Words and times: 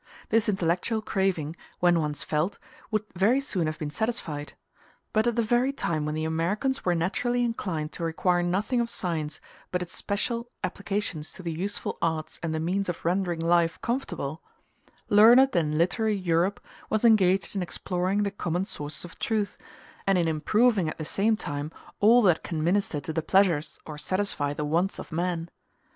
This 0.29 0.49
intellectual 0.49 0.99
craving, 1.03 1.55
when 1.79 1.99
once 1.99 2.23
felt, 2.23 2.57
would 2.89 3.03
very 3.13 3.39
soon 3.39 3.67
have 3.67 3.77
been 3.77 3.91
satisfied. 3.91 4.53
But 5.13 5.27
at 5.27 5.35
the 5.35 5.43
very 5.43 5.71
time 5.71 6.07
when 6.07 6.15
the 6.15 6.25
Americans 6.25 6.83
were 6.83 6.95
naturally 6.95 7.43
inclined 7.43 7.91
to 7.91 8.03
require 8.03 8.41
nothing 8.41 8.81
of 8.81 8.89
science 8.89 9.39
but 9.69 9.83
its 9.83 9.93
special 9.95 10.49
applications 10.63 11.31
to 11.33 11.43
the 11.43 11.51
useful 11.51 11.99
arts 12.01 12.39
and 12.41 12.51
the 12.51 12.59
means 12.59 12.89
of 12.89 13.05
rendering 13.05 13.41
life 13.41 13.79
comfortable, 13.83 14.41
learned 15.07 15.55
and 15.55 15.77
literary 15.77 16.17
Europe 16.17 16.59
was 16.89 17.05
engaged 17.05 17.55
in 17.55 17.61
exploring 17.61 18.23
the 18.23 18.31
common 18.31 18.65
sources 18.65 19.05
of 19.05 19.19
truth, 19.19 19.55
and 20.07 20.17
in 20.17 20.27
improving 20.27 20.89
at 20.89 20.97
the 20.97 21.05
same 21.05 21.37
time 21.37 21.69
all 21.99 22.23
that 22.23 22.41
can 22.43 22.63
minister 22.63 22.99
to 22.99 23.13
the 23.13 23.21
pleasures 23.21 23.77
or 23.85 23.99
satisfy 23.99 24.51
the 24.51 24.65
wants 24.65 24.97
of 24.97 25.11
man. 25.11 25.51